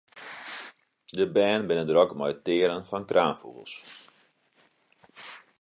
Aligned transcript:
De 1.17 1.25
bern 1.37 1.63
binne 1.67 1.85
drok 1.89 2.11
mei 2.17 2.31
it 2.33 2.41
tearen 2.45 2.87
fan 2.89 3.07
kraanfûgels. 3.09 3.73